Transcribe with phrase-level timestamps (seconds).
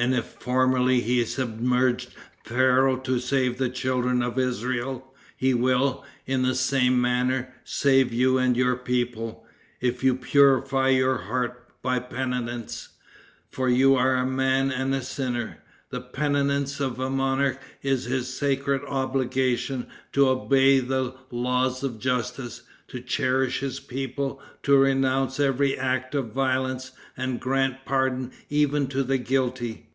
[0.00, 6.42] And if formerly he submerged Pharaoh to save the children of Israel, he will, in
[6.42, 9.44] the same manner, save you and your people,
[9.80, 12.90] if you purify your heart by penitence,
[13.50, 15.64] for you are a man and a sinner.
[15.90, 22.62] The penitence of a monarch is his sacred obligation to obey the laws of justice,
[22.86, 29.02] to cherish his people, to renounce every act of violence, and grant pardon even to
[29.02, 29.86] the guilty.